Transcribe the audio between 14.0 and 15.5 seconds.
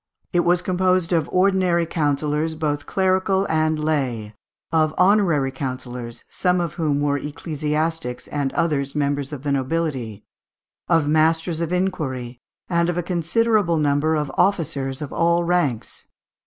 of officers of all